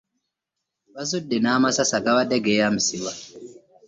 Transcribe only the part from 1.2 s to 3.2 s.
n'amasasi agabadde geeyambisibwa.